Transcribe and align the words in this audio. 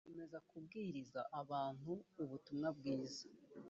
akomeza 0.03 0.37
kubwiriza 0.49 1.21
abantu 1.41 1.91
ubutumwa 2.23 2.67
bwiza 2.77 3.23